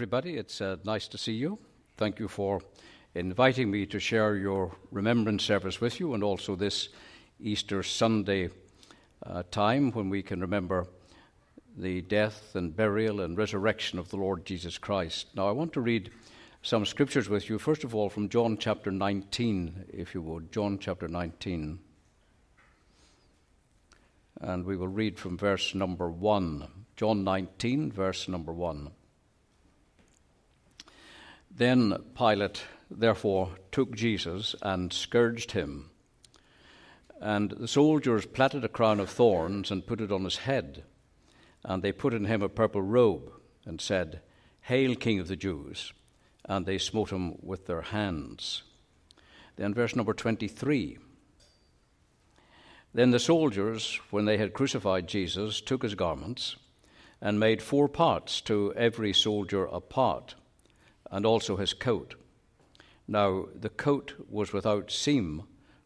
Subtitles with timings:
[0.00, 1.58] Everybody, it's uh, nice to see you.
[1.98, 2.62] Thank you for
[3.14, 6.88] inviting me to share your remembrance service with you and also this
[7.38, 8.48] Easter Sunday
[9.26, 10.86] uh, time when we can remember
[11.76, 15.26] the death and burial and resurrection of the Lord Jesus Christ.
[15.34, 16.10] Now, I want to read
[16.62, 17.58] some scriptures with you.
[17.58, 20.50] First of all, from John chapter 19, if you would.
[20.50, 21.78] John chapter 19.
[24.40, 26.66] And we will read from verse number 1.
[26.96, 28.92] John 19, verse number 1.
[31.60, 35.90] Then Pilate, therefore, took Jesus and scourged him.
[37.20, 40.84] And the soldiers plaited a crown of thorns and put it on his head.
[41.62, 43.30] And they put in him a purple robe
[43.66, 44.22] and said,
[44.62, 45.92] Hail, King of the Jews!
[46.46, 48.62] And they smote him with their hands.
[49.56, 50.96] Then, verse number 23.
[52.94, 56.56] Then the soldiers, when they had crucified Jesus, took his garments
[57.20, 60.36] and made four parts to every soldier a part
[61.10, 62.14] and also his coat.
[63.08, 65.42] Now the coat was without seam,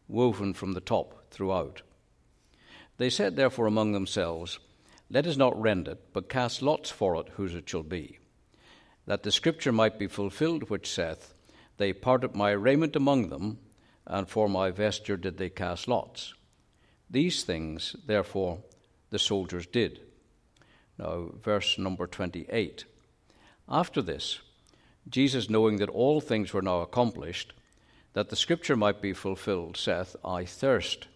[0.07, 1.81] woven from the top throughout.
[2.97, 4.59] They said therefore among themselves,
[5.09, 8.19] Let us not rend it, but cast lots for it whose it shall be,
[9.05, 11.33] that the scripture might be fulfilled which saith,
[11.77, 13.59] They parted my raiment among them,
[14.05, 16.33] and for my vesture did they cast lots.
[17.09, 18.59] These things, therefore,
[19.09, 20.01] the soldiers did.
[20.97, 22.85] Now, verse number 28.
[23.67, 24.39] After this,
[25.09, 27.53] Jesus, knowing that all things were now accomplished,
[28.13, 31.07] that the scripture might be fulfilled, saith, I thirst.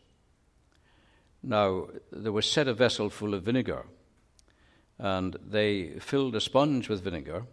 [1.42, 3.86] Now there was set a vessel full of vinegar,
[4.98, 7.46] and they filled a sponge with vinegar,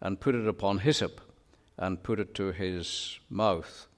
[0.00, 1.20] and put it upon hyssop,
[1.76, 3.88] and put it to his mouth.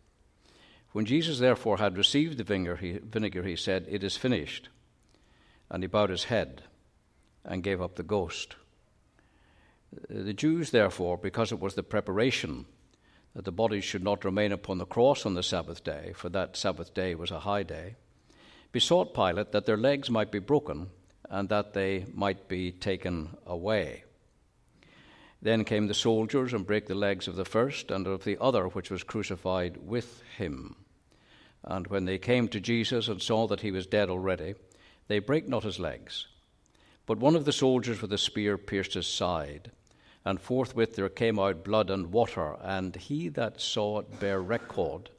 [0.93, 4.69] When Jesus therefore had received the vinegar, he said, It is finished.
[5.71, 6.63] And he bowed his head
[7.45, 8.57] and gave up the ghost.
[9.95, 12.67] Uh, the Jews, therefore, because it was the preparation
[13.35, 16.57] that the bodies should not remain upon the cross on the Sabbath day, for that
[16.57, 17.97] Sabbath day was a high day,
[18.73, 20.91] besought Pilate that their legs might be broken
[21.29, 24.05] and that they might be taken away.
[25.43, 28.67] Then came the soldiers and brake the legs of the first and of the other
[28.69, 30.77] which was crucified with him.
[31.65, 34.55] And when they came to Jesus and saw that he was dead already,
[35.09, 36.27] they brake not his legs.
[37.07, 39.71] But one of the soldiers with a spear pierced his side
[40.25, 45.11] and forthwith there came out blood and water, and he that saw it bare record,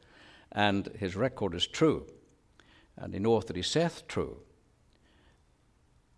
[0.52, 2.06] and his record is true,
[2.98, 4.38] and he knoweth that he saith true,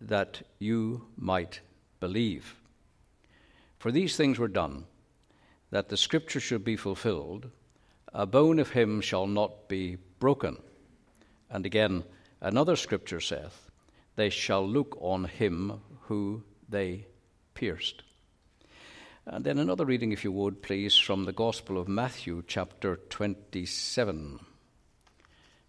[0.00, 1.60] that you might
[2.00, 2.56] believe.
[3.78, 4.86] For these things were done,
[5.70, 7.50] that the scripture should be fulfilled
[8.14, 10.56] a bone of him shall not be broken.
[11.50, 12.04] And again,
[12.40, 13.70] another scripture saith,
[14.14, 17.06] They shall look on him who they
[17.54, 18.04] pierced.
[19.26, 24.38] And then another reading, if you would, please, from the Gospel of Matthew, chapter 27.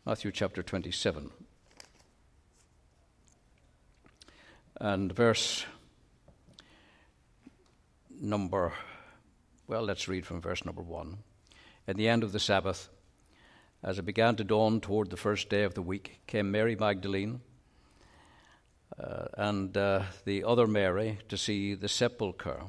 [0.06, 1.32] Matthew chapter 27.
[4.82, 5.66] And verse
[8.10, 8.74] number,
[9.68, 11.18] well, let's read from verse number 1.
[11.88, 12.90] At the end of the Sabbath,
[13.82, 17.40] as it began to dawn toward the first day of the week, came Mary Magdalene
[19.00, 22.64] uh, and uh, the other Mary to see the sepulchre.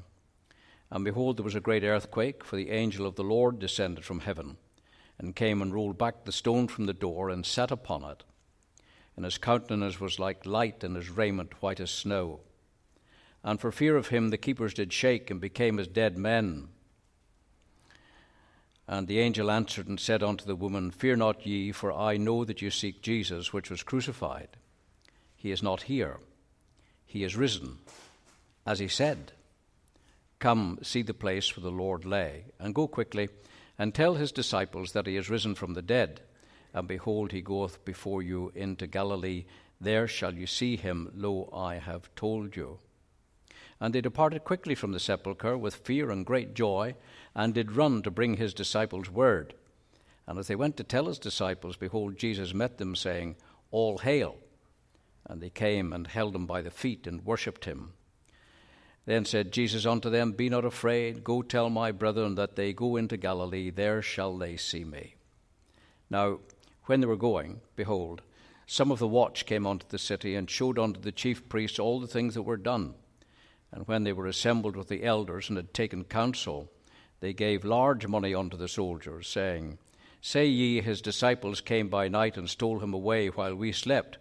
[0.91, 4.21] And behold, there was a great earthquake, for the angel of the Lord descended from
[4.21, 4.57] heaven,
[5.19, 8.23] and came and rolled back the stone from the door, and sat upon it.
[9.17, 12.41] And his countenance was like light, and his raiment white as snow.
[13.43, 16.69] And for fear of him, the keepers did shake, and became as dead men.
[18.89, 22.45] And the angel answered and said unto the woman, Fear not ye, for I know
[22.45, 24.51] that you seek Jesus, which was crucified.
[25.35, 26.21] He is not here,
[27.05, 27.79] he is risen,
[28.65, 29.33] as he said.
[30.39, 33.29] Come, see the place where the Lord lay, and go quickly,
[33.79, 36.21] and tell his disciples that he is risen from the dead.
[36.75, 39.45] And behold, he goeth before you into Galilee.
[39.81, 41.11] There shall you see him.
[41.15, 42.79] Lo, I have told you.
[43.81, 46.95] And they departed quickly from the sepulchre with fear and great joy,
[47.35, 49.55] and did run to bring his disciples word.
[50.27, 53.37] And as they went to tell his disciples, behold, Jesus met them, saying,
[53.71, 54.37] All hail!
[55.25, 57.93] And they came and held him by the feet and worshipped him.
[59.07, 62.97] Then said Jesus unto them, Be not afraid, go tell my brethren that they go
[62.97, 65.15] into Galilee, there shall they see me.
[66.11, 66.41] Now,
[66.85, 68.23] when they were going, behold,
[68.67, 72.01] some of the watch came unto the city, and showed unto the chief priests all
[72.01, 72.95] the things that were done.
[73.71, 76.71] And when they were assembled with the elders and had taken counsel,
[77.21, 79.79] they gave large money unto the soldiers, saying,
[80.21, 84.19] Say ye, his disciples came by night and stole him away while we slept.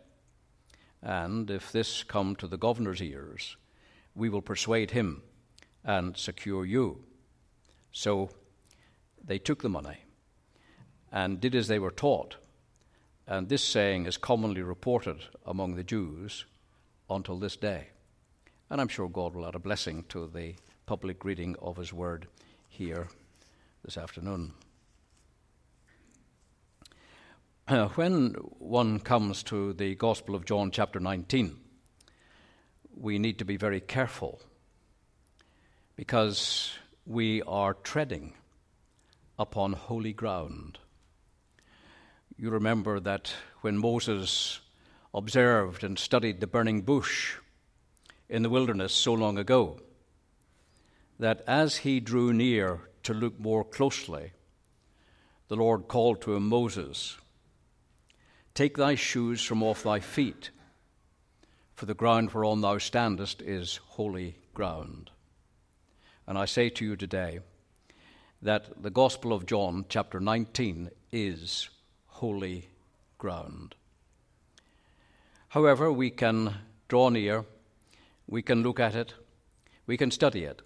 [1.01, 3.57] And if this come to the governor's ears,
[4.15, 5.21] we will persuade him,
[5.83, 7.03] and secure you.
[7.91, 8.29] So
[9.23, 9.97] they took the money
[11.11, 12.37] and did as they were taught.
[13.27, 16.45] And this saying is commonly reported among the Jews
[17.09, 17.87] until this day.
[18.69, 22.27] And I'm sure God will add a blessing to the public reading of His Word
[22.67, 23.07] here
[23.83, 24.53] this afternoon.
[27.95, 31.57] When one comes to the Gospel of John, chapter 19,
[32.97, 34.41] we need to be very careful
[35.95, 36.73] because
[37.05, 38.33] we are treading
[39.37, 40.79] upon holy ground.
[42.37, 44.59] You remember that when Moses
[45.13, 47.35] observed and studied the burning bush
[48.29, 49.79] in the wilderness so long ago,
[51.19, 54.31] that as he drew near to look more closely,
[55.47, 57.17] the Lord called to him, Moses,
[58.53, 60.49] Take thy shoes from off thy feet,
[61.75, 65.11] for the ground whereon thou standest is holy ground.
[66.25, 67.39] And I say to you today
[68.41, 71.69] that the Gospel of John, chapter 19, is
[72.07, 72.69] holy
[73.17, 73.75] ground.
[75.49, 76.55] However, we can
[76.87, 77.45] draw near,
[78.27, 79.13] we can look at it,
[79.85, 80.61] we can study it,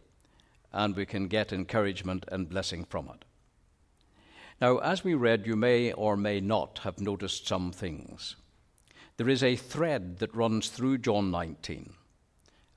[0.71, 3.25] and we can get encouragement and blessing from it.
[4.61, 8.35] Now, as we read, you may or may not have noticed some things.
[9.19, 11.92] There is a thread that runs through John 19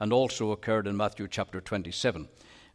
[0.00, 2.28] and also occurred in Matthew chapter 27.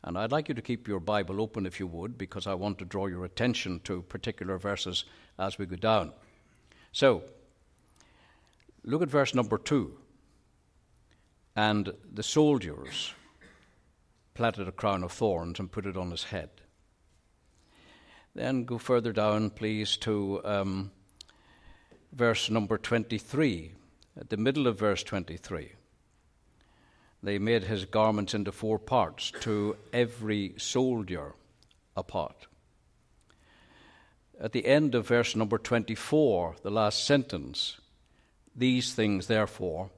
[0.05, 2.79] And I'd like you to keep your Bible open if you would, because I want
[2.79, 5.03] to draw your attention to particular verses
[5.37, 6.13] as we go down.
[6.93, 7.23] So,
[8.85, 9.99] look at verse number 2.
[11.57, 13.13] And the soldiers
[14.33, 16.51] platted a crown of thorns and put it on his head.
[18.33, 20.91] Then go further down, please, to um,
[22.11, 23.71] verse number 23,
[24.19, 25.71] at the middle of verse 23.
[27.23, 31.33] They made his garments into four parts, to every soldier
[31.95, 32.47] a part.
[34.39, 37.79] At the end of verse number 24, the last sentence,
[38.55, 39.89] these things, therefore,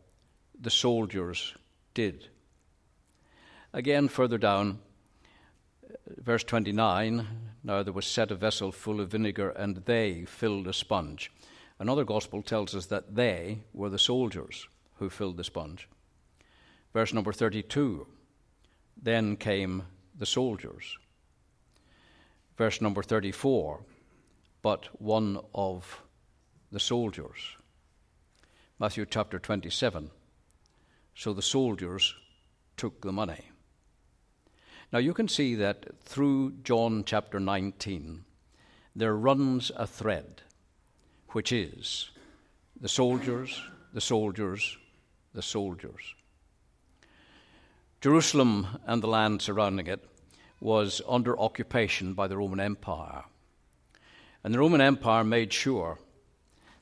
[0.60, 1.56] the soldiers
[1.94, 2.30] did.
[3.74, 4.80] Again, further down,
[6.18, 7.28] verse 29
[7.64, 11.32] now there was set a vessel full of vinegar, and they filled a sponge.
[11.80, 15.88] Another gospel tells us that they were the soldiers who filled the sponge.
[16.94, 18.06] Verse number 32
[19.02, 19.84] Then came
[20.18, 20.98] the soldiers.
[22.58, 23.80] Verse number 34
[24.62, 26.02] But one of
[26.72, 27.56] the soldiers.
[28.78, 30.12] Matthew chapter 27
[31.16, 32.14] So the soldiers
[32.76, 33.52] took the money.
[34.92, 38.26] Now you can see that through John chapter 19,
[38.96, 40.42] there runs a thread,
[41.32, 42.12] which is
[42.80, 43.62] the soldiers,
[43.94, 44.78] the soldiers,
[45.34, 46.16] the soldiers.
[48.02, 50.04] Jerusalem and the land surrounding it
[50.62, 53.24] was under occupation by the Roman Empire.
[54.44, 56.00] And the Roman Empire made sure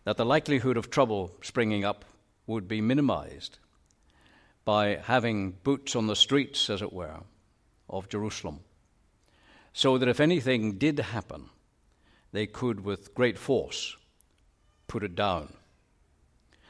[0.04, 2.06] that the likelihood of trouble springing up
[2.46, 3.60] would be minimized
[4.64, 7.22] by having boots on the streets, as it were
[7.90, 8.60] of Jerusalem,
[9.74, 11.50] so that if anything did happen,
[12.32, 13.96] they could, with great force,
[14.88, 15.54] put it down.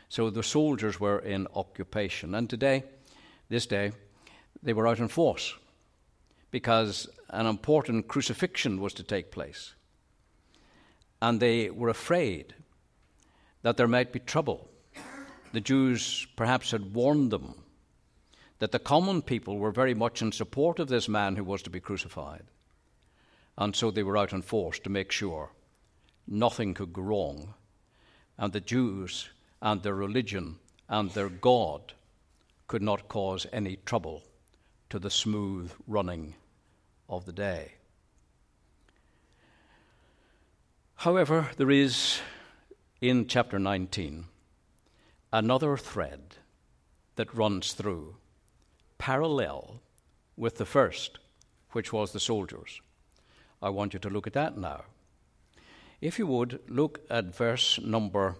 [0.09, 2.33] So the soldiers were in occupation.
[2.35, 2.83] And today,
[3.49, 3.91] this day,
[4.63, 5.53] they were out in force
[6.51, 9.73] because an important crucifixion was to take place.
[11.21, 12.53] And they were afraid
[13.63, 14.69] that there might be trouble.
[15.51, 17.63] The Jews perhaps had warned them
[18.59, 21.69] that the common people were very much in support of this man who was to
[21.69, 22.43] be crucified.
[23.57, 25.51] And so they were out in force to make sure
[26.27, 27.53] nothing could go wrong,
[28.37, 29.29] and the Jews
[29.61, 31.93] and their religion and their God
[32.67, 34.23] could not cause any trouble
[34.89, 36.35] to the smooth running
[37.09, 37.73] of the day.
[40.95, 42.19] However, there is
[43.01, 44.25] in chapter 19
[45.31, 46.35] another thread
[47.15, 48.15] that runs through
[48.97, 49.81] parallel
[50.35, 51.19] with the first,
[51.71, 52.81] which was the soldiers.
[53.61, 54.83] I want you to look at that now.
[55.99, 58.35] If you would, look at verse number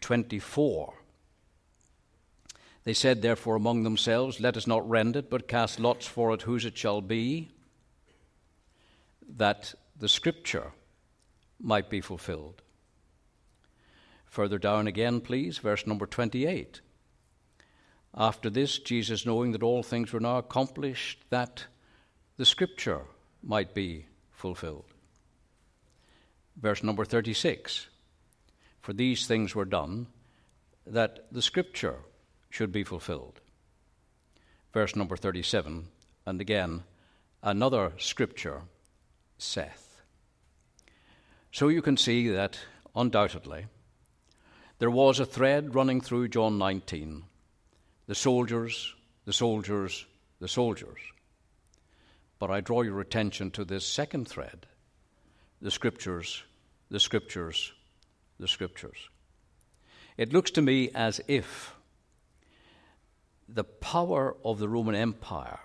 [0.00, 0.94] 24.
[2.84, 6.42] They said, therefore, among themselves, Let us not rend it, but cast lots for it
[6.42, 7.50] whose it shall be,
[9.36, 10.72] that the scripture
[11.60, 12.62] might be fulfilled.
[14.26, 16.80] Further down again, please, verse number 28.
[18.14, 21.64] After this, Jesus, knowing that all things were now accomplished, that
[22.36, 23.02] the scripture
[23.42, 24.95] might be fulfilled.
[26.56, 27.88] Verse number 36
[28.80, 30.06] For these things were done,
[30.86, 31.96] that the scripture
[32.50, 33.40] should be fulfilled.
[34.72, 35.88] Verse number 37,
[36.26, 36.84] and again,
[37.42, 38.62] another scripture
[39.38, 40.02] saith.
[41.50, 42.58] So you can see that
[42.94, 43.66] undoubtedly
[44.78, 47.24] there was a thread running through John 19
[48.06, 48.94] the soldiers,
[49.24, 50.06] the soldiers,
[50.38, 50.98] the soldiers.
[52.38, 54.66] But I draw your attention to this second thread
[55.60, 56.42] the scriptures,
[56.90, 57.72] the scriptures,
[58.38, 59.08] the scriptures.
[60.16, 61.74] It looks to me as if
[63.48, 65.60] the power of the Roman Empire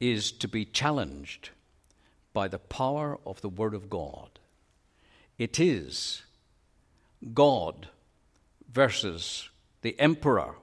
[0.00, 1.50] is to be challenged
[2.32, 4.38] by the power of the Word of God.
[5.38, 6.22] It is
[7.34, 7.88] God
[8.70, 9.48] versus
[9.82, 10.54] the emperor,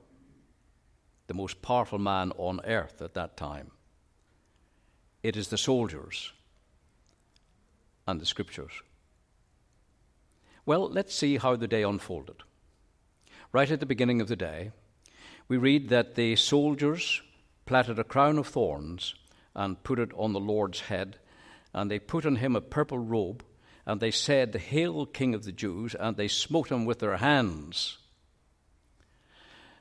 [1.27, 3.71] the most powerful man on earth at that time.
[5.23, 6.31] It is the soldiers
[8.07, 8.71] and the scriptures.
[10.65, 12.37] Well, let's see how the day unfolded.
[13.51, 14.71] Right at the beginning of the day,
[15.47, 17.21] we read that the soldiers
[17.65, 19.15] platted a crown of thorns
[19.53, 21.17] and put it on the Lord's head,
[21.73, 23.43] and they put on him a purple robe,
[23.85, 27.99] and they said, Hail, King of the Jews, and they smote him with their hands.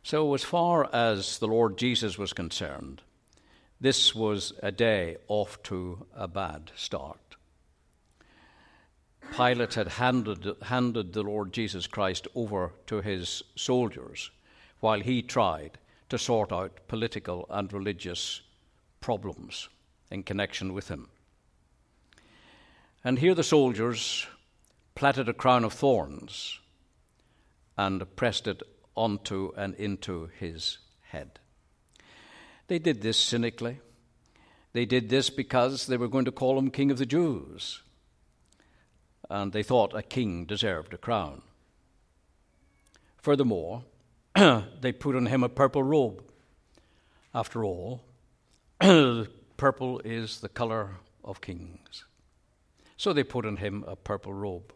[0.02, 3.00] So, as far as the Lord Jesus was concerned,
[3.80, 7.23] this was a day off to a bad start.
[9.36, 14.30] Pilate had handed, handed the Lord Jesus Christ over to his soldiers
[14.78, 18.42] while he tried to sort out political and religious
[19.00, 19.68] problems
[20.10, 21.08] in connection with him.
[23.02, 24.26] And here the soldiers
[24.94, 26.60] platted a crown of thorns
[27.76, 28.62] and pressed it
[28.94, 31.40] onto and into his head.
[32.68, 33.80] They did this cynically.
[34.72, 37.82] They did this because they were going to call him King of the Jews.
[39.30, 41.42] And they thought a king deserved a crown.
[43.16, 43.84] Furthermore,
[44.34, 46.22] they put on him a purple robe.
[47.34, 48.02] After all,
[49.56, 52.04] purple is the color of kings.
[52.96, 54.72] So they put on him a purple robe.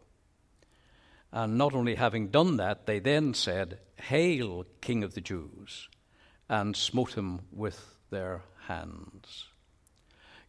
[1.31, 5.89] And not only having done that, they then said, Hail, King of the Jews,
[6.49, 9.47] and smote him with their hands.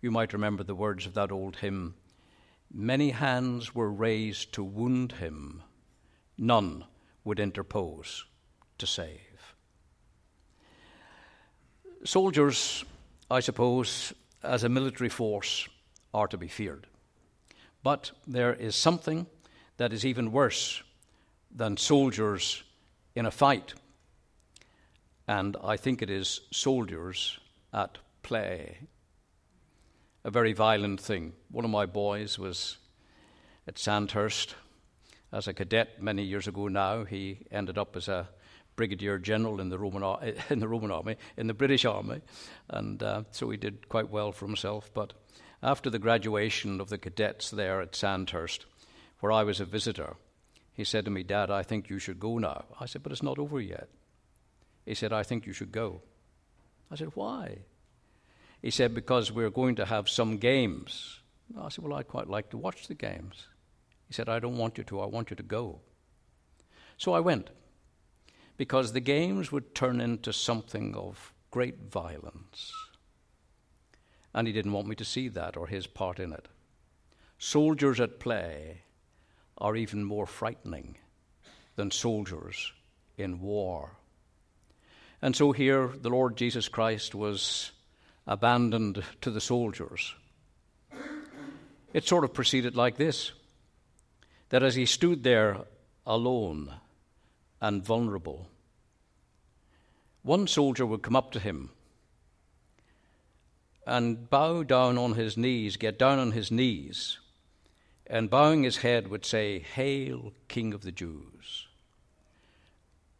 [0.01, 1.95] You might remember the words of that old hymn
[2.71, 5.63] Many hands were raised to wound him,
[6.37, 6.85] none
[7.23, 8.25] would interpose
[8.77, 9.55] to save.
[12.03, 12.85] Soldiers
[13.31, 15.67] I suppose, as a military force,
[16.13, 16.87] are to be feared.
[17.83, 19.27] But there is something
[19.77, 20.81] that is even worse
[21.51, 22.63] than soldiers
[23.15, 23.75] in a fight.
[25.27, 27.39] And I think it is soldiers
[27.71, 28.79] at play.
[30.25, 31.33] A very violent thing.
[31.49, 32.77] One of my boys was
[33.65, 34.55] at Sandhurst
[35.31, 37.05] as a cadet many years ago now.
[37.05, 38.27] He ended up as a
[38.75, 40.03] brigadier general in the Roman
[40.49, 42.21] in the Roman army, in the British army,
[42.69, 44.89] and uh, so he did quite well for himself.
[44.93, 45.13] But
[45.63, 48.65] after the graduation of the cadets there at Sandhurst,
[49.21, 50.17] where I was a visitor,
[50.73, 53.23] he said to me, "Dad, I think you should go now." I said, "But it's
[53.23, 53.87] not over yet."
[54.85, 56.01] He said, "I think you should go."
[56.91, 57.59] I said, "Why?"
[58.61, 61.19] He said, "Because we're going to have some games."
[61.57, 63.47] I said, "Well, I'd quite like to watch the games."
[64.07, 64.99] He said, "I don't want you to.
[64.99, 65.81] I want you to go."
[66.97, 67.49] So I went
[68.57, 72.73] because the games would turn into something of great violence.
[74.33, 76.49] And he didn't want me to see that or his part in it.
[77.37, 78.83] Soldiers at play
[79.57, 80.97] are even more frightening
[81.77, 82.73] than soldiers
[83.17, 83.97] in war.
[85.21, 87.71] And so here the Lord Jesus Christ was
[88.29, 90.15] abandoned to the soldiers.
[91.91, 93.33] It sort of proceeded like this
[94.49, 95.57] that as he stood there
[96.05, 96.73] alone,
[97.61, 98.47] and vulnerable.
[100.23, 101.69] One soldier would come up to him
[103.85, 107.19] and bow down on his knees, get down on his knees,
[108.05, 111.67] and bowing his head would say, Hail, King of the Jews,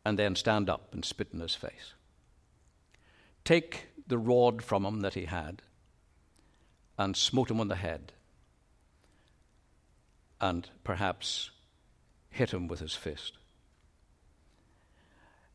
[0.05, 1.93] and then stand up and spit in his face.
[3.43, 5.61] Take the rod from him that he had
[6.97, 8.11] and smote him on the head,
[10.41, 11.51] and perhaps
[12.29, 13.37] hit him with his fist.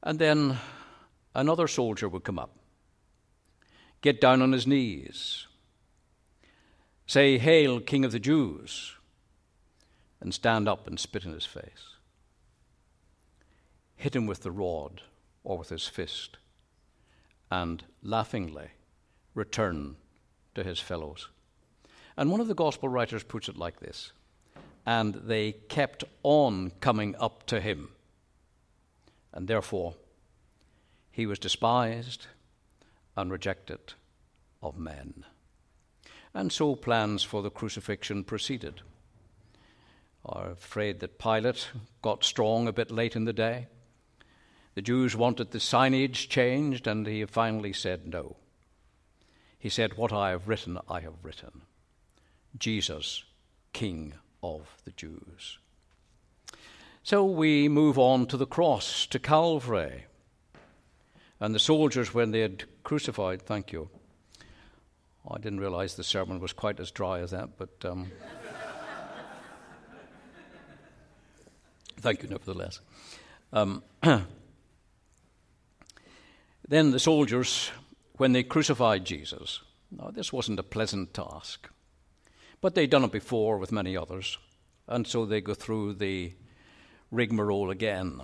[0.03, 0.59] And then
[1.35, 2.57] another soldier would come up,
[4.01, 5.47] get down on his knees,
[7.07, 8.95] say, Hail, King of the Jews,
[10.21, 11.97] and stand up and spit in his face.
[13.97, 15.03] Hit him with the rod
[15.43, 16.39] or with his fist,
[17.55, 18.69] and laughingly
[19.33, 19.95] return
[20.57, 21.29] to his fellows.
[22.17, 24.13] And one of the gospel writers puts it like this
[24.85, 27.91] and they kept on coming up to him
[29.33, 29.95] and therefore
[31.13, 32.27] he was despised
[33.17, 33.95] and rejected
[34.61, 35.25] of men.
[36.35, 38.81] And so plans for the crucifixion proceeded.
[40.27, 41.69] I'm afraid that Pilate
[42.03, 43.69] got strong a bit late in the day.
[44.75, 48.37] The Jews wanted the signage changed, and he finally said no.
[49.59, 51.63] He said, What I have written, I have written.
[52.59, 53.25] Jesus,
[53.73, 55.59] King of the Jews.
[57.03, 60.07] So we move on to the cross, to Calvary.
[61.39, 63.91] And the soldiers, when they had crucified, thank you.
[65.29, 68.11] I didn't realize the sermon was quite as dry as that, but um,
[72.01, 72.81] thank you nevertheless.
[73.53, 73.83] Um,
[76.67, 77.71] then the soldiers,
[78.17, 81.69] when they crucified Jesus, now this wasn't a pleasant task,
[82.61, 84.39] but they'd done it before with many others,
[84.89, 86.33] and so they go through the
[87.11, 88.23] rigmarole again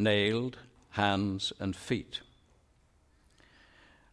[0.00, 0.58] nailed,
[0.90, 2.20] hands, and feet.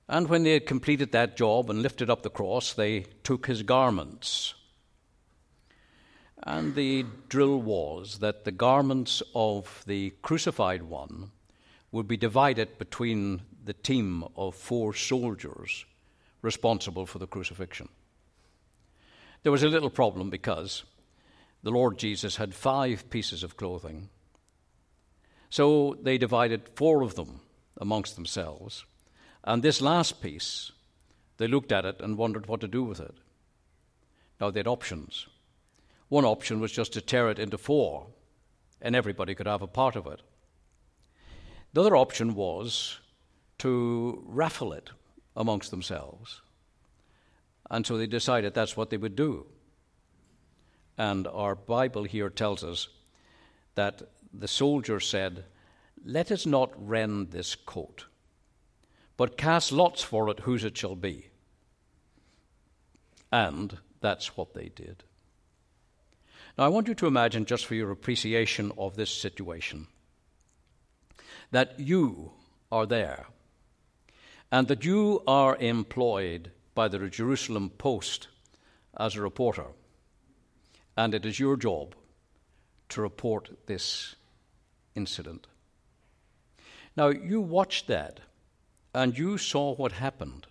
[0.09, 3.63] And when they had completed that job and lifted up the cross, they took his
[3.63, 4.53] garments.
[6.43, 11.31] And the drill was that the garments of the crucified one
[11.91, 15.85] would be divided between the team of four soldiers
[16.41, 17.89] responsible for the crucifixion.
[19.43, 20.83] There was a little problem because
[21.63, 24.09] the Lord Jesus had five pieces of clothing.
[25.49, 27.41] So they divided four of them
[27.77, 28.85] amongst themselves
[29.47, 30.73] and this last piece,
[31.37, 33.15] they looked at it and wondered what to do with it.
[34.41, 35.27] Now, they had options.
[36.09, 38.07] One option was just to tear it into four,
[38.81, 40.21] and everybody could have a part of it.
[41.73, 42.99] The other option was
[43.59, 44.89] to raffle it
[45.35, 46.41] amongst themselves.
[47.69, 49.45] And so they decided that's what they would do.
[50.97, 52.87] And our Bible here tells us
[53.75, 54.01] that
[54.33, 55.45] the soldier said,
[56.03, 58.05] Let us not rend this coat
[59.17, 61.27] but cast lots for it whose it shall be.
[63.31, 65.03] And that's what they did.
[66.57, 69.87] Now, I want you to imagine, just for your appreciation of this situation,
[71.51, 72.31] that you
[72.71, 73.27] are there
[74.51, 78.27] and that you are employed by the Jerusalem Post
[78.97, 79.67] as a reporter,
[80.95, 81.95] and it is your job
[82.89, 84.15] to report this
[84.95, 85.47] incident.
[86.95, 88.19] Now, you watched that
[88.93, 90.47] and you saw what happened.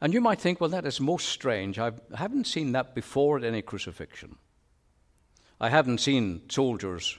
[0.00, 1.78] And you might think, well, that is most strange.
[1.78, 4.36] I haven't seen that before at any crucifixion.
[5.60, 7.18] I haven't seen soldiers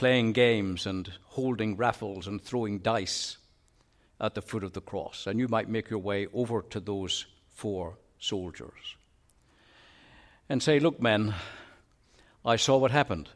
[0.00, 3.36] playing games and holding raffles and throwing dice
[4.18, 5.26] at the foot of the cross.
[5.26, 8.96] And you might make your way over to those four soldiers
[10.48, 11.34] and say, Look, men,
[12.46, 13.28] I saw what happened.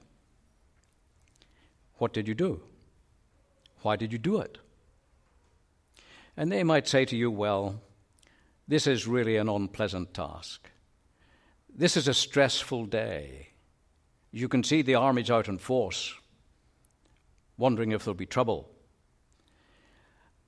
[1.98, 2.62] What did you do?
[3.82, 4.56] Why did you do it?
[6.34, 7.82] And they might say to you, well,
[8.66, 10.70] this is really an unpleasant task.
[11.68, 13.48] This is a stressful day.
[14.32, 16.14] You can see the army's out in force,
[17.56, 18.70] wondering if there'll be trouble.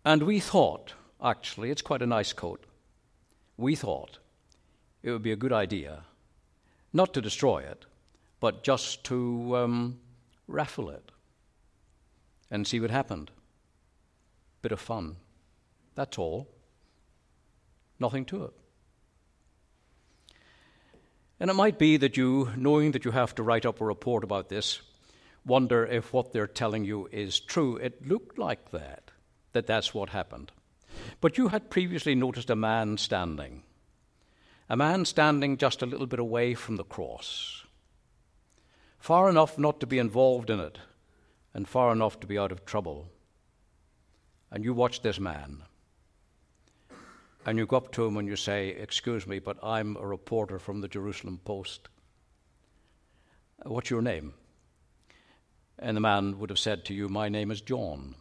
[0.04, 2.64] And we thought, actually, it's quite a nice coat.
[3.56, 4.18] We thought
[5.02, 6.04] it would be a good idea
[6.92, 7.84] not to destroy it,
[8.40, 9.98] but just to um,
[10.48, 11.10] raffle it
[12.50, 13.30] and see what happened.
[14.62, 15.16] Bit of fun.
[15.94, 16.48] That's all.
[17.98, 18.52] Nothing to it.
[21.38, 24.24] And it might be that you, knowing that you have to write up a report
[24.24, 24.80] about this,
[25.46, 27.76] wonder if what they're telling you is true.
[27.76, 29.10] It looked like that,
[29.52, 30.52] that that's what happened.
[31.20, 33.62] But you had previously noticed a man standing,
[34.68, 37.64] a man standing just a little bit away from the cross,
[38.98, 40.78] far enough not to be involved in it,
[41.54, 43.08] and far enough to be out of trouble.
[44.50, 45.62] And you watch this man
[47.46, 50.58] and you go up to him and you say, Excuse me, but I'm a reporter
[50.58, 51.88] from the Jerusalem Post.
[53.62, 54.34] What's your name?
[55.78, 58.14] And the man would have said to you, My name is John.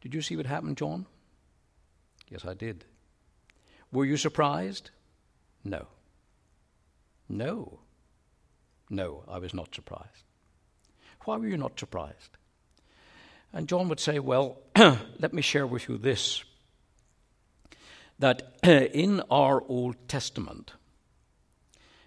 [0.00, 1.06] Did you see what happened, John?
[2.28, 2.84] Yes, I did.
[3.92, 4.90] Were you surprised?
[5.64, 5.86] No.
[7.28, 7.80] No.
[8.90, 10.24] No, I was not surprised.
[11.24, 12.36] Why were you not surprised?
[13.52, 16.44] And John would say, Well, let me share with you this
[18.18, 20.72] that in our Old Testament,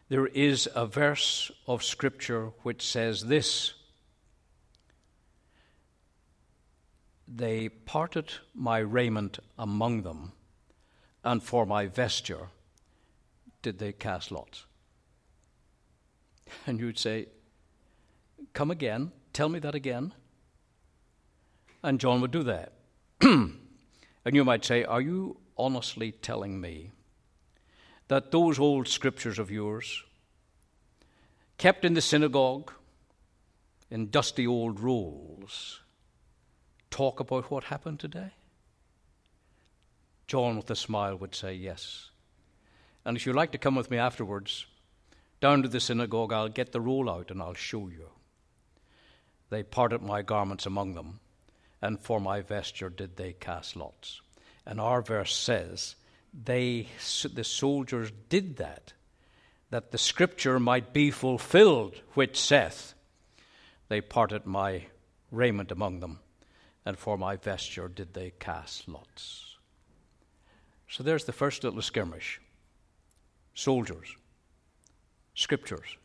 [0.10, 3.74] there is a verse of Scripture which says this
[7.34, 10.34] They parted my raiment among them,
[11.24, 12.50] and for my vesture
[13.62, 14.66] did they cast lots.
[16.68, 17.28] And you'd say,
[18.54, 20.14] Come again, tell me that again.
[21.82, 22.74] And John would do that.
[23.22, 23.56] and
[24.26, 26.92] you might say, Are you honestly telling me
[28.10, 30.04] that those old scriptures of yours,
[31.58, 32.74] kept in the synagogue,
[33.90, 35.81] in dusty old rolls,
[36.92, 38.32] talk about what happened today?
[40.28, 42.12] John, with a smile, would say yes.
[43.04, 44.66] And if you'd like to come with me afterwards,
[45.40, 48.10] down to the synagogue, I'll get the roll out and I'll show you.
[49.50, 51.20] They parted my garments among them,
[51.82, 54.22] and for my vesture did they cast lots.
[54.66, 55.96] And our verse says,
[56.34, 56.88] they,
[57.34, 58.94] the soldiers did that,
[59.70, 62.94] that the scripture might be fulfilled, which saith,
[63.90, 64.86] They parted my
[65.32, 66.20] raiment among them,
[66.86, 69.58] and for my vesture did they cast lots.
[70.90, 72.42] So there's the first little skirmish
[73.54, 74.16] soldiers,
[75.36, 75.98] scriptures.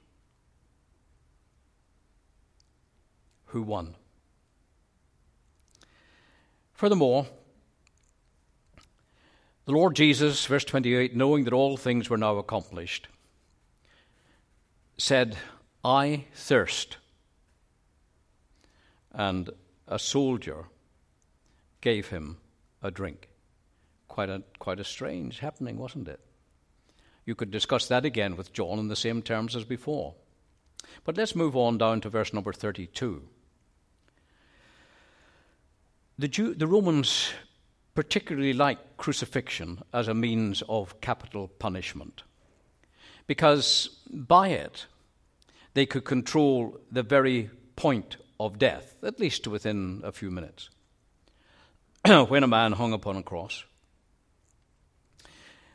[3.47, 3.95] Who won?
[6.73, 7.27] Furthermore,
[9.65, 13.09] the Lord Jesus, verse 28, knowing that all things were now accomplished,
[14.99, 15.37] said,
[15.85, 16.99] I thirst.
[19.13, 19.51] And
[19.89, 20.67] a soldier
[21.81, 22.39] gave him
[22.83, 23.29] a drink.
[24.09, 26.21] Quite a, quite a strange happening, wasn't it?
[27.25, 30.15] You could discuss that again with John in the same terms as before.
[31.05, 33.23] But let's move on down to verse number 32.
[36.19, 37.31] The, Jew, the Romans
[37.95, 42.23] particularly like crucifixion as a means of capital punishment
[43.27, 44.87] because by it
[45.75, 50.71] they could control the very point of death, at least within a few minutes.
[52.29, 53.65] when a man hung upon a cross,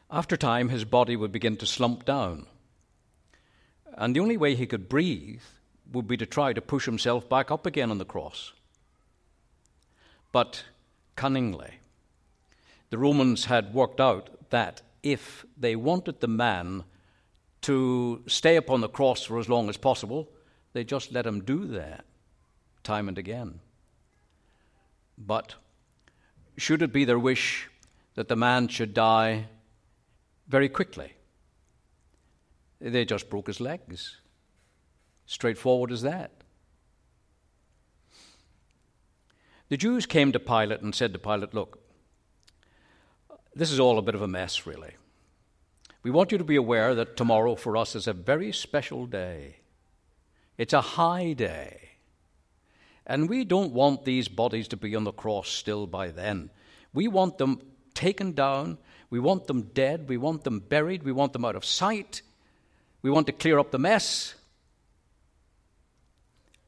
[0.09, 2.45] after time his body would begin to slump down.
[3.93, 5.41] And the only way he could breathe
[5.91, 8.53] would be to try to push himself back up again on the cross.
[10.31, 10.63] But
[11.15, 11.75] cunningly,
[12.89, 16.83] the Romans had worked out that if they wanted the man
[17.61, 20.29] to stay upon the cross for as long as possible,
[20.73, 22.05] they just let him do that
[22.83, 23.59] time and again.
[25.17, 25.55] But
[26.57, 27.69] should it be their wish
[28.15, 29.47] that the man should die
[30.47, 31.13] very quickly,
[32.79, 34.17] they just broke his legs.
[35.25, 36.31] Straightforward as that.
[39.69, 41.79] The Jews came to Pilate and said to Pilate, Look,
[43.55, 44.95] this is all a bit of a mess, really.
[46.03, 49.57] We want you to be aware that tomorrow for us is a very special day.
[50.57, 51.90] It's a high day.
[53.05, 56.49] And we don't want these bodies to be on the cross still by then.
[56.93, 57.59] We want them
[57.93, 58.77] taken down.
[59.09, 60.07] We want them dead.
[60.07, 61.03] We want them buried.
[61.03, 62.21] We want them out of sight.
[63.01, 64.35] We want to clear up the mess.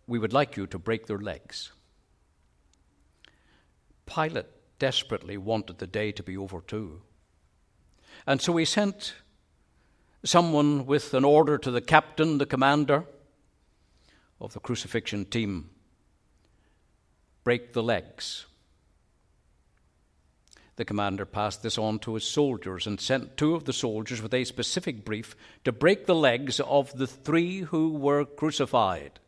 [0.07, 1.71] We would like you to break their legs.
[4.05, 4.47] Pilate
[4.79, 7.01] desperately wanted the day to be over too.
[8.27, 9.13] And so he sent
[10.25, 13.05] someone with an order to the captain, the commander
[14.41, 15.69] of the crucifixion team
[17.43, 18.45] break the legs.
[20.75, 24.33] The commander passed this on to his soldiers and sent two of the soldiers with
[24.33, 29.19] a specific brief to break the legs of the three who were crucified.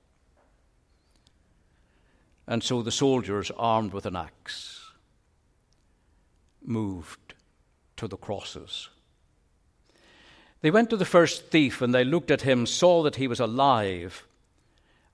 [2.48, 4.92] And so the soldiers, armed with an axe,
[6.64, 7.36] moved
[7.98, 8.90] to the crosses.
[10.62, 13.40] They went to the first thief and they looked at him, saw that he was
[13.40, 14.26] alive,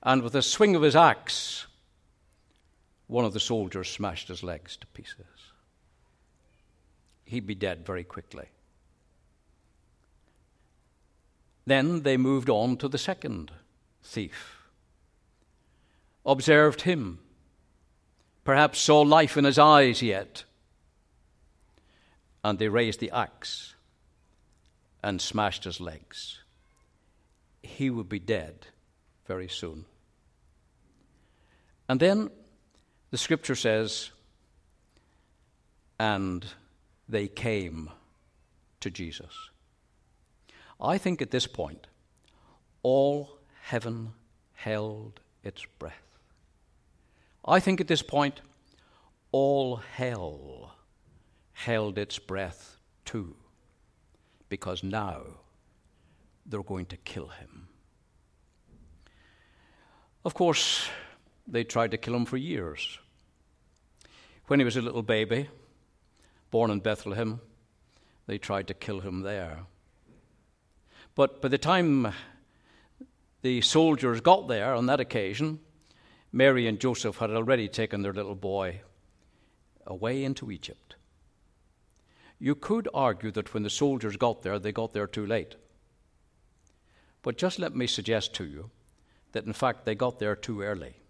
[0.01, 1.67] and with a swing of his axe,
[3.11, 5.51] one of the soldiers smashed his legs to pieces.
[7.25, 8.45] He'd be dead very quickly.
[11.65, 13.51] Then they moved on to the second
[14.01, 14.61] thief,
[16.25, 17.19] observed him,
[18.45, 20.45] perhaps saw life in his eyes yet
[22.45, 23.75] and they raised the axe
[25.03, 26.39] and smashed his legs.
[27.61, 28.67] He would be dead
[29.27, 29.83] very soon.
[31.89, 32.31] And then
[33.11, 34.09] the scripture says,
[35.99, 36.45] and
[37.07, 37.89] they came
[38.79, 39.49] to Jesus.
[40.79, 41.87] I think at this point,
[42.81, 44.13] all heaven
[44.53, 46.17] held its breath.
[47.45, 48.41] I think at this point,
[49.31, 50.75] all hell
[51.53, 53.35] held its breath too,
[54.49, 55.21] because now
[56.45, 57.67] they're going to kill him.
[60.23, 60.87] Of course,
[61.51, 62.97] they tried to kill him for years.
[64.47, 65.49] When he was a little baby,
[66.49, 67.41] born in Bethlehem,
[68.25, 69.59] they tried to kill him there.
[71.13, 72.13] But by the time
[73.41, 75.59] the soldiers got there on that occasion,
[76.31, 78.81] Mary and Joseph had already taken their little boy
[79.85, 80.95] away into Egypt.
[82.39, 85.55] you could argue that when the soldiers got there, they got there too late.
[87.21, 88.71] But just let me suggest to you
[89.33, 91.00] that in fact they got there too early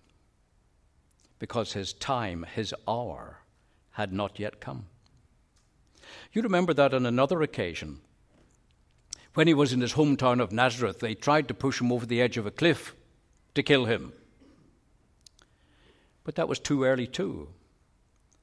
[1.41, 3.39] because his time, his hour,
[3.93, 4.85] had not yet come.
[6.33, 7.99] You remember that on another occasion,
[9.33, 12.21] when he was in his hometown of Nazareth, they tried to push him over the
[12.21, 12.93] edge of a cliff
[13.55, 14.13] to kill him.
[16.23, 17.49] But that was too early, too,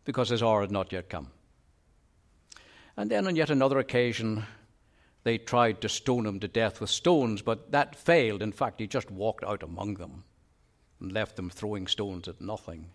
[0.05, 1.29] because his hour had not yet come.
[2.97, 4.45] And then on yet another occasion,
[5.23, 8.43] they tried to stone him to death with stones, but that failed.
[8.43, 10.25] In fact, he just walked out among them
[11.01, 12.91] and left them throwing stones at nothing.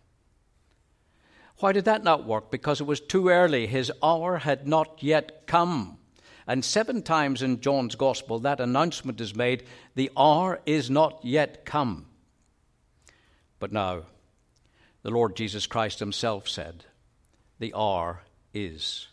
[1.59, 2.51] Why did that not work?
[2.51, 3.67] Because it was too early.
[3.67, 5.97] His hour had not yet come.
[6.45, 9.63] And seven times in John's Gospel, that announcement is made
[9.95, 12.07] the hour is not yet come.
[13.59, 14.03] But now,
[15.03, 16.85] the Lord Jesus Christ Himself said,
[17.59, 19.07] The hour is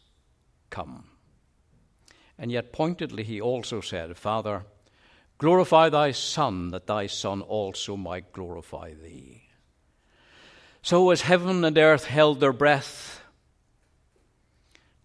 [0.70, 1.04] come.
[2.36, 4.64] And yet, pointedly, He also said, Father,
[5.40, 9.44] glorify Thy Son, that Thy Son also might glorify Thee.
[10.82, 13.22] So, as heaven and earth held their breath,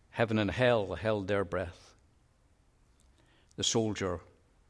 [0.10, 1.96] heaven and hell held their breath.
[3.56, 4.20] The soldier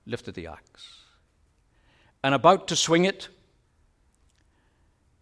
[0.06, 1.02] lifted the axe.
[2.24, 3.30] And about to swing it,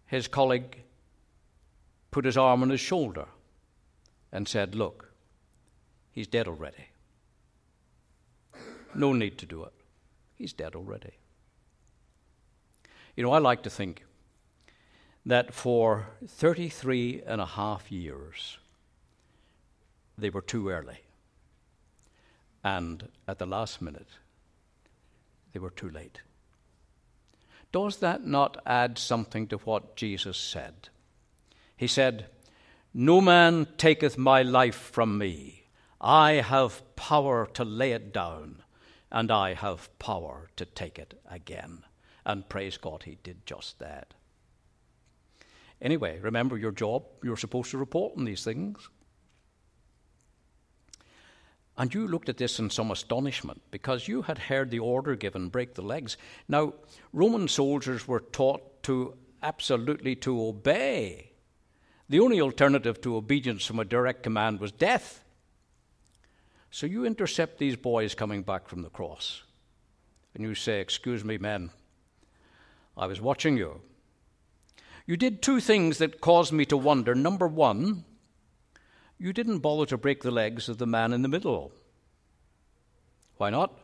[0.08, 0.84] his colleague
[2.12, 3.27] put his arm on his shoulder
[4.29, 5.13] and said, Look,
[6.12, 6.89] he's dead already.
[8.93, 9.73] No need to do it.
[10.36, 11.12] He's dead already.
[13.15, 14.06] You know, I like to think
[15.26, 18.58] that for 33 and a half years,
[20.17, 21.02] they were too early.
[22.63, 24.08] And at the last minute,
[25.52, 26.22] they were too late.
[27.72, 30.89] Does that not add something to what Jesus said?
[31.76, 32.28] He said,
[32.93, 35.63] No man taketh my life from me.
[36.00, 38.62] I have power to lay it down,
[39.13, 41.84] and I have power to take it again.
[42.26, 44.15] And praise God, he did just that.
[45.82, 47.04] Anyway, remember your job.
[47.23, 48.89] You're supposed to report on these things.
[51.78, 55.49] And you looked at this in some astonishment because you had heard the order given
[55.49, 56.17] break the legs.
[56.47, 56.73] Now,
[57.12, 61.32] Roman soldiers were taught to absolutely to obey.
[62.10, 65.22] The only alternative to obedience from a direct command was death.
[66.73, 69.43] So you intercept these boys coming back from the cross.
[70.33, 71.69] And you say, Excuse me, men,
[72.97, 73.81] I was watching you.
[75.05, 77.13] You did two things that caused me to wonder.
[77.13, 78.05] Number one,
[79.19, 81.71] you didn't bother to break the legs of the man in the middle.
[83.38, 83.77] Why not?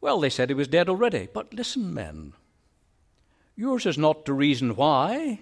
[0.00, 1.28] Well, they said he was dead already.
[1.30, 2.32] But listen, men,
[3.54, 5.40] yours is not the reason why.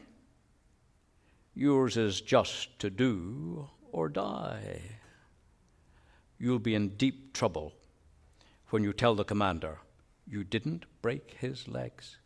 [1.54, 4.97] Yours is just to do or die.
[6.38, 7.72] You'll be in deep trouble
[8.70, 9.78] when you tell the commander
[10.26, 12.18] you didn't break his legs.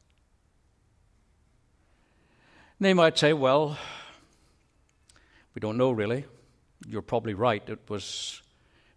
[2.80, 3.78] They might say, well,
[5.54, 6.24] we don't know really.
[6.86, 7.62] You're probably right.
[7.68, 8.42] It was,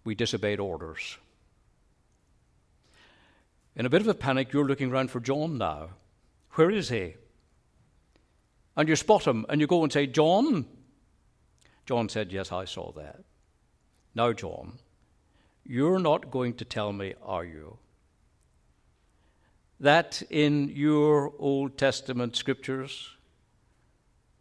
[0.03, 1.17] we disobeyed orders.
[3.75, 5.89] In a bit of a panic, you're looking around for John now.
[6.53, 7.15] Where is he?
[8.75, 10.65] And you spot him and you go and say, John?
[11.85, 13.19] John said, Yes, I saw that.
[14.15, 14.79] Now, John,
[15.65, 17.77] you're not going to tell me, are you?
[19.79, 23.09] That in your Old Testament scriptures,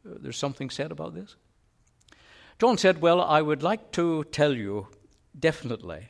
[0.07, 1.35] uh, there's something said about this?
[2.61, 4.89] John said, Well, I would like to tell you
[5.39, 6.09] definitely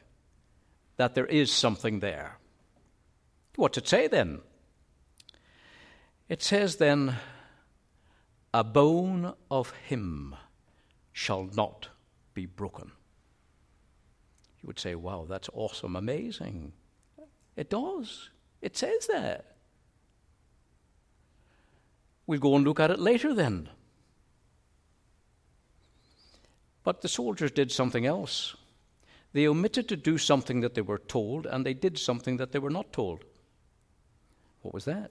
[0.97, 2.39] that there is something there.
[3.57, 4.41] What's it say then?
[6.29, 7.17] It says then,
[8.53, 10.37] A bone of him
[11.13, 11.89] shall not
[12.35, 12.93] be broken.
[14.65, 16.73] You would say, Wow, that's awesome, amazing.
[17.55, 18.31] It does.
[18.63, 19.57] It says that.
[22.27, 23.69] We'll go and look at it later then.
[26.83, 28.57] But the soldiers did something else.
[29.35, 32.59] They omitted to do something that they were told, and they did something that they
[32.59, 33.23] were not told.
[34.63, 35.11] What was that?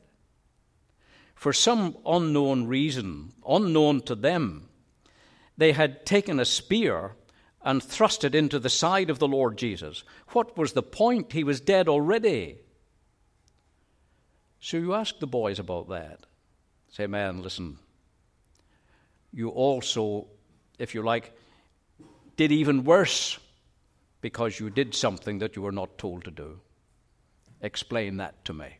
[1.35, 4.69] For some unknown reason, unknown to them,
[5.55, 7.11] they had taken a spear
[7.63, 10.04] and thrust it into the side of the Lord Jesus.
[10.30, 11.32] What was the point?
[11.32, 12.58] He was dead already.
[14.60, 16.26] So you ask the boys about that.
[16.89, 17.80] Say, man, listen,
[19.32, 20.28] you also,
[20.78, 21.36] if you like,
[22.38, 23.39] did even worse
[24.21, 26.60] because you did something that you were not told to do.
[27.62, 28.78] Explain that to me.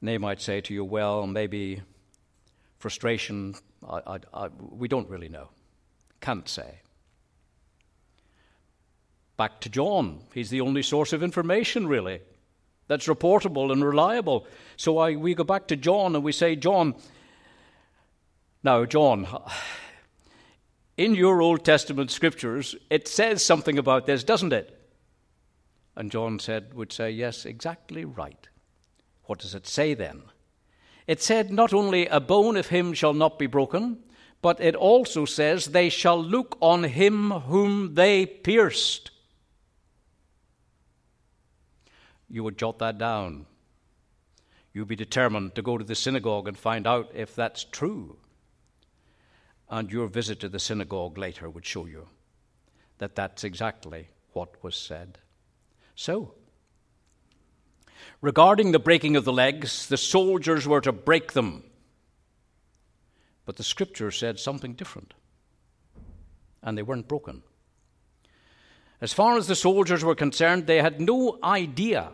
[0.00, 1.82] And they might say to you, well, maybe
[2.78, 3.54] frustration,
[3.86, 5.48] I, I, I, we don't really know.
[6.20, 6.80] Can't say.
[9.36, 10.20] Back to John.
[10.32, 12.20] He's the only source of information, really,
[12.88, 14.46] that's reportable and reliable.
[14.76, 16.94] So I, we go back to John and we say, John,
[18.62, 19.28] now, John,
[20.96, 24.76] in your Old Testament scriptures, it says something about this, doesn't it?
[25.94, 28.48] And John said, would say, Yes, exactly right.
[29.24, 30.22] What does it say then?
[31.06, 33.98] It said, Not only a bone of him shall not be broken,
[34.42, 39.10] but it also says, They shall look on him whom they pierced.
[42.28, 43.46] You would jot that down.
[44.72, 48.18] You'd be determined to go to the synagogue and find out if that's true.
[49.70, 52.08] And your visit to the synagogue later would show you
[52.98, 55.18] that that's exactly what was said.
[55.94, 56.34] So,
[58.20, 61.64] regarding the breaking of the legs, the soldiers were to break them.
[63.46, 65.14] But the scripture said something different,
[66.62, 67.42] and they weren't broken.
[69.00, 72.10] As far as the soldiers were concerned, they had no idea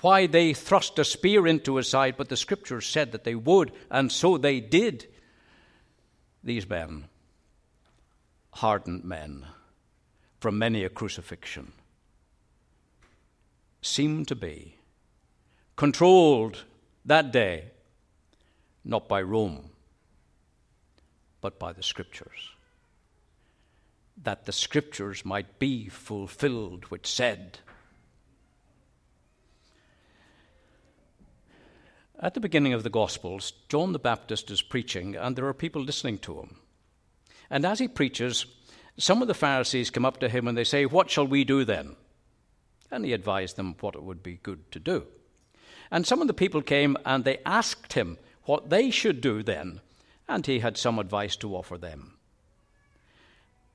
[0.00, 3.72] why they thrust a spear into his side, but the scriptures said that they would,
[3.90, 5.08] and so they did.
[6.44, 7.08] These men,
[8.52, 9.46] hardened men
[10.38, 11.72] from many a crucifixion,
[13.82, 14.76] seemed to be
[15.74, 16.64] controlled
[17.04, 17.72] that day
[18.84, 19.70] not by Rome,
[21.40, 22.50] but by the Scriptures.
[24.22, 27.60] That the Scriptures might be fulfilled, which said,
[32.20, 35.82] At the beginning of the Gospels, John the Baptist is preaching, and there are people
[35.82, 36.56] listening to him.
[37.48, 38.44] And as he preaches,
[38.98, 41.64] some of the Pharisees come up to him and they say, What shall we do
[41.64, 41.94] then?
[42.90, 45.06] And he advised them what it would be good to do.
[45.90, 49.80] And some of the people came and they asked him what they should do then,
[50.28, 52.14] and he had some advice to offer them.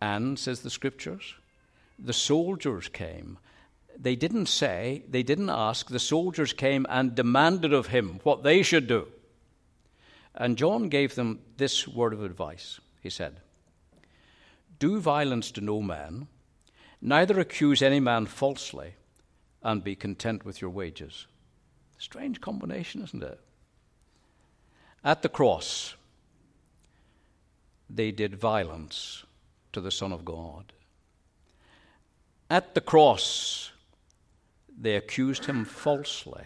[0.01, 1.35] And, says the scriptures,
[1.97, 3.37] the soldiers came.
[3.97, 8.63] They didn't say, they didn't ask, the soldiers came and demanded of him what they
[8.63, 9.07] should do.
[10.35, 12.79] And John gave them this word of advice.
[13.01, 13.37] He said,
[14.79, 16.27] Do violence to no man,
[17.01, 18.95] neither accuse any man falsely
[19.61, 21.27] and be content with your wages.
[21.97, 23.39] Strange combination, isn't it?
[25.03, 25.95] At the cross,
[27.89, 29.25] they did violence
[29.71, 30.73] to the Son of God.
[32.49, 33.71] At the cross,
[34.79, 36.43] they accused him falsely.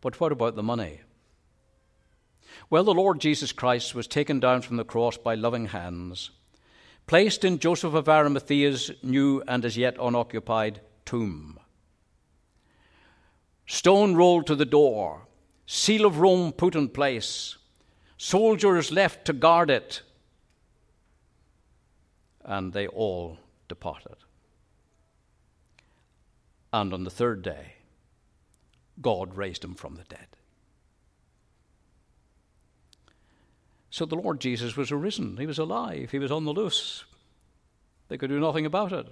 [0.00, 1.00] But what about the money?
[2.70, 6.30] Well, the Lord Jesus Christ was taken down from the cross by loving hands,
[7.06, 11.58] placed in Joseph of Arimathea's new and as yet unoccupied tomb.
[13.66, 15.26] Stone rolled to the door,
[15.66, 17.57] seal of Rome put in place,
[18.18, 20.02] soldiers left to guard it,
[22.44, 24.16] and they all departed.
[26.70, 27.76] And on the third day,
[29.00, 30.26] God raised him from the dead.
[33.88, 35.38] So the Lord Jesus was arisen.
[35.38, 36.10] He was alive.
[36.10, 37.04] He was on the loose.
[38.08, 39.06] They could do nothing about it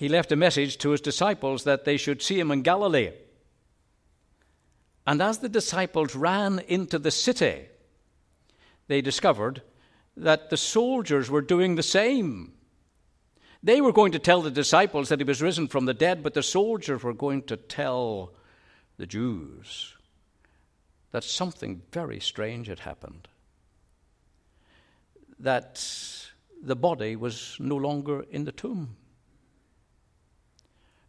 [0.00, 3.10] he left a message to his disciples that they should see him in Galilee.
[5.10, 7.66] And as the disciples ran into the city,
[8.86, 9.62] they discovered
[10.16, 12.52] that the soldiers were doing the same.
[13.60, 16.34] They were going to tell the disciples that he was risen from the dead, but
[16.34, 18.34] the soldiers were going to tell
[18.98, 19.96] the Jews
[21.10, 23.26] that something very strange had happened.
[25.40, 25.84] That
[26.62, 28.96] the body was no longer in the tomb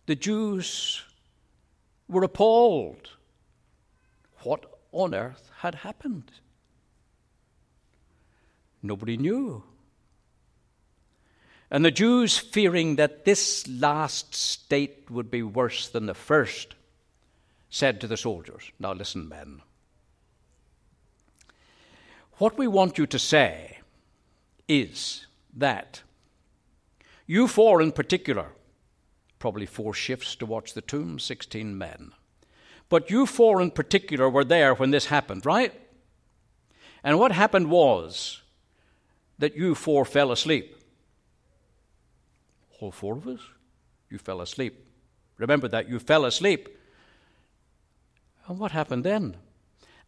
[0.07, 1.03] the Jews
[2.09, 3.11] were appalled.
[4.43, 6.31] What on earth had happened?
[8.81, 9.63] Nobody knew.
[11.69, 16.75] And the Jews, fearing that this last state would be worse than the first,
[17.69, 19.61] said to the soldiers, Now listen, men.
[22.33, 23.79] What we want you to say
[24.67, 26.01] is that
[27.27, 28.47] you four in particular
[29.41, 32.11] probably four shifts to watch the tomb, 16 men.
[32.91, 35.73] But you four in particular were there when this happened, right?
[37.05, 38.41] And what happened was
[39.39, 40.75] that you four fell asleep.
[42.81, 43.39] All four of us?
[44.09, 44.85] You fell asleep.
[45.37, 46.67] Remember that, you fell asleep.
[48.45, 49.37] And what happened then?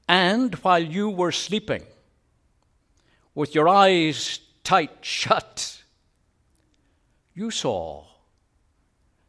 [0.09, 1.85] And while you were sleeping,
[3.33, 5.83] with your eyes tight shut,
[7.33, 8.07] you saw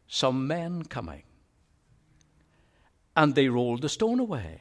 [0.09, 1.23] some men coming.
[3.17, 4.61] And they rolled the stone away.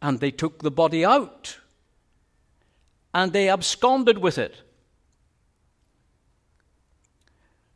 [0.00, 1.58] And they took the body out.
[3.14, 4.56] and they absconded with it.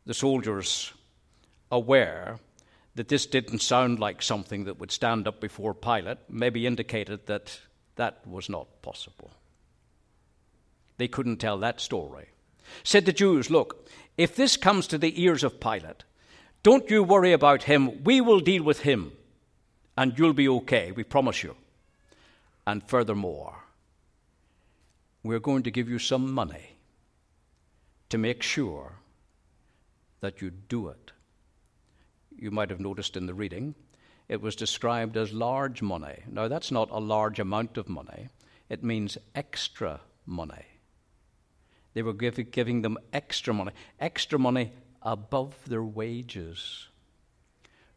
[0.05, 0.91] The soldiers,
[1.71, 2.39] aware
[2.95, 7.59] that this didn't sound like something that would stand up before Pilate, maybe indicated that
[7.95, 9.31] that was not possible.
[10.97, 12.29] They couldn't tell that story.
[12.83, 13.87] Said the Jews, Look,
[14.17, 16.03] if this comes to the ears of Pilate,
[16.63, 18.03] don't you worry about him.
[18.03, 19.13] We will deal with him,
[19.97, 21.55] and you'll be okay, we promise you.
[22.67, 23.55] And furthermore,
[25.23, 26.77] we're going to give you some money
[28.09, 28.93] to make sure
[30.21, 31.11] that you do it.
[32.37, 33.75] You might have noticed in the reading,
[34.27, 36.23] it was described as large money.
[36.29, 38.29] Now, that's not a large amount of money,
[38.69, 40.65] it means extra money.
[41.93, 44.71] They were give, giving them extra money, extra money
[45.01, 46.87] above their wages.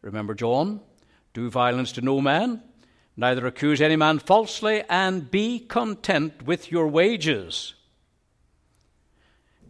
[0.01, 0.81] Remember John?
[1.33, 2.61] Do violence to no man,
[3.17, 7.73] neither accuse any man falsely, and be content with your wages.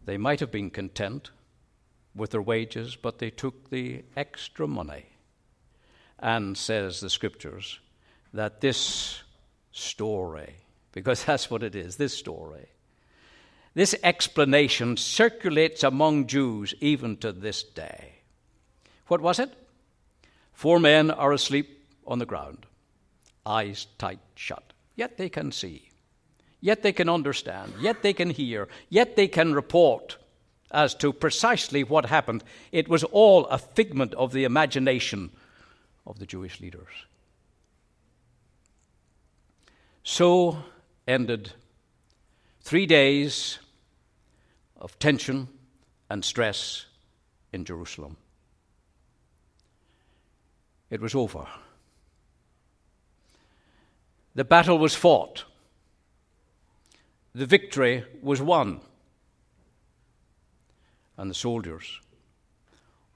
[0.05, 1.31] They might have been content
[2.15, 5.05] with their wages, but they took the extra money.
[6.19, 7.79] And says the scriptures
[8.33, 9.23] that this
[9.71, 10.55] story,
[10.91, 12.67] because that's what it is, this story,
[13.73, 18.13] this explanation circulates among Jews even to this day.
[19.07, 19.51] What was it?
[20.53, 22.65] Four men are asleep on the ground,
[23.45, 25.89] eyes tight shut, yet they can see,
[26.61, 30.17] yet they can understand, yet they can hear, yet they can report
[30.71, 32.43] as to precisely what happened.
[32.71, 35.31] It was all a figment of the imagination
[36.05, 36.89] of the Jewish leaders.
[40.03, 40.63] So
[41.07, 41.53] ended
[42.61, 43.59] three days
[44.83, 45.47] of tension
[46.09, 46.85] and stress
[47.53, 48.17] in Jerusalem.
[50.89, 51.47] It was over.
[54.35, 55.45] The battle was fought.
[57.33, 58.81] The victory was won.
[61.17, 62.01] And the soldiers,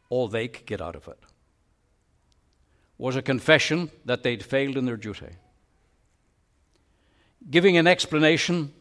[0.09, 1.19] all they could get out of it
[2.97, 5.35] was a confession that they'd failed in their duty,
[7.49, 8.73] giving an explanation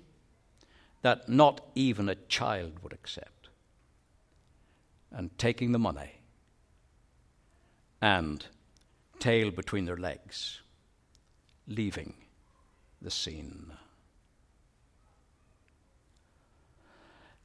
[1.06, 3.48] that not even a child would accept,
[5.12, 6.10] and taking the money
[8.02, 8.46] and
[9.20, 10.62] tail between their legs,
[11.68, 12.12] leaving
[13.00, 13.70] the scene.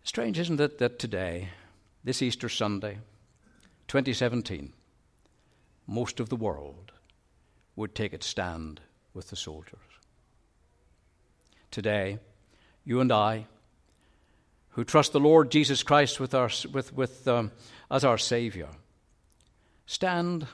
[0.03, 1.49] Strange, isn't it, that today,
[2.03, 2.97] this Easter Sunday,
[3.89, 4.73] 2017,
[5.85, 6.93] most of the world
[7.75, 8.81] would take its stand
[9.13, 9.77] with the soldiers.
[11.69, 12.17] Today,
[12.91, 13.47] you and I,
[14.71, 17.51] who trust the Lord Jesus Christ with our, with, with, um,
[17.89, 18.67] as our Savior,
[19.85, 20.45] stand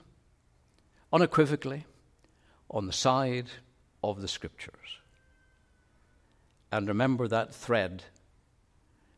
[1.11, 1.85] unequivocally
[2.69, 3.47] on the side
[4.03, 4.99] of the Scriptures.
[6.71, 8.03] And remember that thread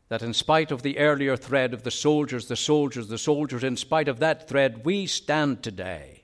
[0.08, 3.76] that in spite of the earlier thread of the soldiers, the soldiers, the soldiers, in
[3.76, 6.22] spite of that thread, we stand today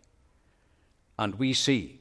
[1.18, 2.00] and we see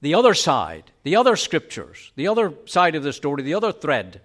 [0.00, 4.20] the other side, the other scriptures, the other side of the story, the other thread,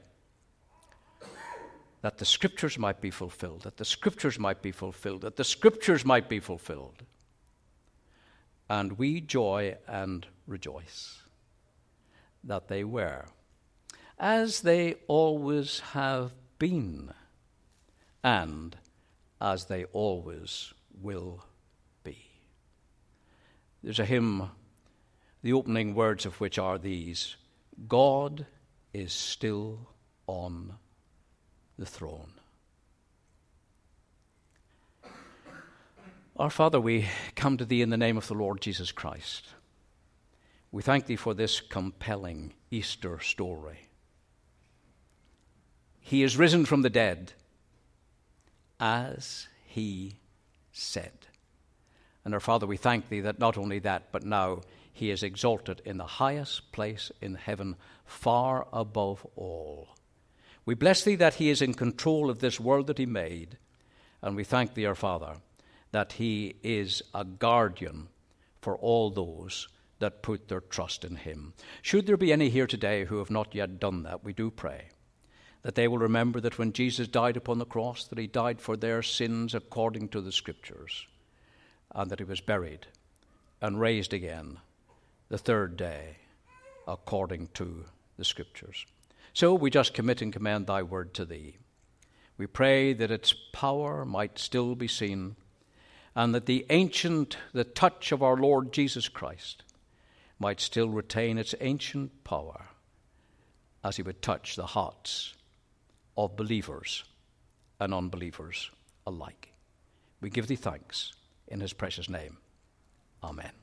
[2.01, 6.05] that the scriptures might be fulfilled, that the scriptures might be fulfilled, that the scriptures
[6.05, 7.03] might be fulfilled.
[8.69, 11.21] And we joy and rejoice
[12.43, 13.25] that they were,
[14.19, 17.13] as they always have been,
[18.23, 18.75] and
[19.39, 21.45] as they always will
[22.03, 22.17] be.
[23.81, 24.49] There's a hymn
[25.43, 27.35] the opening words of which are these
[27.87, 28.45] God
[28.93, 29.89] is still
[30.25, 30.73] on
[31.77, 32.31] the throne.
[36.37, 39.47] Our Father, we come to Thee in the name of the Lord Jesus Christ.
[40.71, 43.89] We thank Thee for this compelling Easter story.
[45.99, 47.33] He is risen from the dead
[48.79, 50.15] as He
[50.71, 51.27] said.
[52.25, 54.61] And our Father, we thank Thee that not only that, but now
[54.93, 57.75] he is exalted in the highest place in heaven,
[58.05, 59.89] far above all.
[60.65, 63.57] We bless thee that he is in control of this world that he made,
[64.21, 65.37] and we thank thee, our Father,
[65.91, 68.07] that he is a guardian
[68.61, 69.67] for all those
[69.99, 71.53] that put their trust in him.
[71.81, 74.89] Should there be any here today who have not yet done that, we do pray
[75.63, 78.75] that they will remember that when Jesus died upon the cross, that he died for
[78.75, 81.07] their sins according to the Scriptures,
[81.95, 82.85] and that he was buried
[83.61, 84.59] and raised again
[85.33, 86.17] the third day
[86.87, 87.85] according to
[88.17, 88.85] the Scriptures.
[89.33, 91.57] So we just commit and commend thy word to thee.
[92.37, 95.35] We pray that its power might still be seen,
[96.15, 99.63] and that the ancient, the touch of our Lord Jesus Christ
[100.37, 102.67] might still retain its ancient power
[103.83, 105.33] as he would touch the hearts
[106.15, 107.05] of believers
[107.79, 108.69] and unbelievers
[109.07, 109.51] alike.
[110.21, 111.13] We give thee thanks
[111.47, 112.37] in his precious name.
[113.23, 113.62] Amen.